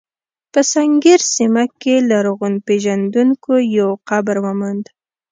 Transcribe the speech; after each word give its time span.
په 0.51 0.61
سنګیر 0.73 1.19
سیمه 1.35 1.63
کې 1.81 1.95
لرغونپېژندونکو 2.09 3.53
یو 3.77 3.89
قبر 4.09 4.35
وموند. 4.45 4.83